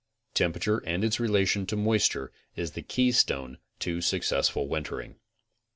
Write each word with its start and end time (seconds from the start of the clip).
Temperature 0.33 0.79
and 0.79 1.03
its 1.03 1.19
relation 1.19 1.67
to 1.67 1.75
moisture 1.75 2.31
is 2.55 2.71
the 2.71 2.81
keystone 2.81 3.59
to 3.77 4.01
successful 4.01 4.67
wintering. 4.67 5.17